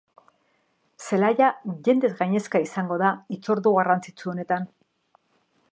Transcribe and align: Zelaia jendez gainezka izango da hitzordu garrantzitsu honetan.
Zelaia 1.07 1.49
jendez 1.89 2.11
gainezka 2.23 2.63
izango 2.65 2.99
da 3.03 3.13
hitzordu 3.35 3.75
garrantzitsu 3.79 4.33
honetan. 4.35 4.69